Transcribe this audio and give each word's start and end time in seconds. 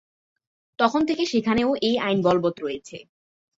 তখন 0.79 1.01
থেকে 1.05 1.23
সেখানেও 1.25 1.69
এই 1.81 1.95
আইন 1.99 2.17
বলবৎ 2.21 2.55
রয়েছে। 2.59 2.97